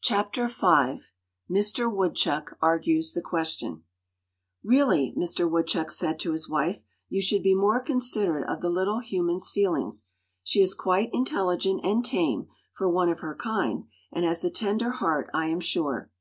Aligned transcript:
Chapter 0.00 0.46
V 0.46 1.00
Mr. 1.50 1.92
Woodchuck 1.92 2.56
Argues 2.62 3.14
the 3.14 3.20
Question 3.20 3.82
"REALLY," 4.62 5.12
Mister 5.16 5.48
Woodchuck 5.48 5.90
said 5.90 6.20
to 6.20 6.30
his 6.30 6.48
wife, 6.48 6.84
"you 7.08 7.20
should 7.20 7.42
be 7.42 7.52
more 7.52 7.80
considerate 7.80 8.48
of 8.48 8.60
the 8.60 8.70
little 8.70 9.00
human's 9.00 9.50
feelings. 9.50 10.06
She 10.44 10.60
is 10.60 10.72
quite 10.72 11.10
intelligent 11.12 11.80
and 11.84 12.04
tame, 12.04 12.46
for 12.74 12.88
one 12.88 13.08
of 13.08 13.18
her 13.18 13.34
kind, 13.34 13.86
and 14.12 14.24
has 14.24 14.44
a 14.44 14.50
tender 14.50 14.90
heart, 14.92 15.28
I 15.34 15.46
am 15.46 15.58
sure." 15.58 16.12